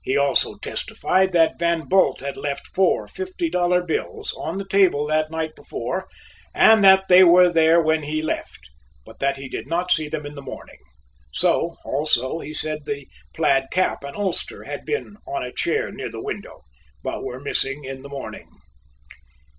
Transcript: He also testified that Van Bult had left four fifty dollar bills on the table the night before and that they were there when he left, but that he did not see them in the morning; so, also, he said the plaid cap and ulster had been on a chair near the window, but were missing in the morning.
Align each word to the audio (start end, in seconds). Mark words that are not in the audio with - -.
He 0.00 0.16
also 0.16 0.54
testified 0.54 1.32
that 1.32 1.58
Van 1.58 1.82
Bult 1.86 2.20
had 2.22 2.38
left 2.38 2.68
four 2.74 3.06
fifty 3.06 3.50
dollar 3.50 3.82
bills 3.82 4.32
on 4.38 4.56
the 4.56 4.64
table 4.66 5.06
the 5.08 5.26
night 5.30 5.54
before 5.54 6.08
and 6.54 6.82
that 6.82 7.08
they 7.10 7.22
were 7.22 7.52
there 7.52 7.78
when 7.78 8.04
he 8.04 8.22
left, 8.22 8.70
but 9.04 9.18
that 9.18 9.36
he 9.36 9.50
did 9.50 9.66
not 9.68 9.90
see 9.90 10.08
them 10.08 10.24
in 10.24 10.34
the 10.34 10.40
morning; 10.40 10.78
so, 11.30 11.76
also, 11.84 12.38
he 12.38 12.54
said 12.54 12.86
the 12.86 13.06
plaid 13.34 13.66
cap 13.70 14.02
and 14.02 14.16
ulster 14.16 14.64
had 14.64 14.86
been 14.86 15.18
on 15.26 15.44
a 15.44 15.52
chair 15.52 15.92
near 15.92 16.08
the 16.10 16.22
window, 16.24 16.62
but 17.04 17.22
were 17.22 17.38
missing 17.38 17.84
in 17.84 18.00
the 18.00 18.08
morning. 18.08 18.48